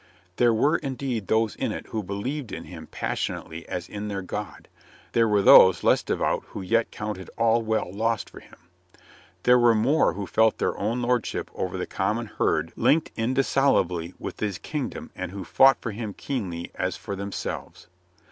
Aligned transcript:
There 0.37 0.51
were 0.51 0.77
indeed 0.77 1.27
those 1.27 1.55
in 1.55 1.71
it 1.71 1.85
who 1.89 2.01
believed 2.01 2.51
in 2.51 2.63
him 2.63 2.87
passionately 2.87 3.69
as 3.69 3.87
in 3.87 4.07
their 4.07 4.23
God: 4.23 4.67
there 5.11 5.27
were 5.27 5.43
those 5.43 5.83
less 5.83 6.01
devout 6.01 6.43
who 6.47 6.63
yet 6.63 6.89
counted 6.89 7.29
all 7.37 7.61
well 7.61 7.93
lost 7.93 8.27
for 8.27 8.39
him: 8.39 8.57
there 9.43 9.59
were 9.59 9.75
more 9.75 10.13
who 10.13 10.25
felt 10.25 10.57
their 10.57 10.75
own 10.75 11.03
lordship 11.03 11.51
over 11.53 11.77
the 11.77 11.83
156 11.83 11.95
COLONEL 11.95 12.13
GREATHEART 12.15 12.37
common 12.37 12.61
herd 12.63 12.73
linked 12.75 13.11
indissolubly 13.15 14.13
with 14.17 14.39
his 14.39 14.57
king 14.57 14.89
ship 14.89 15.11
and 15.15 15.31
who 15.33 15.43
fought 15.43 15.77
for 15.79 15.91
him 15.91 16.15
keenly 16.15 16.71
as 16.73 16.97
for 16.97 17.15
them 17.15 17.31
selves. 17.31 17.85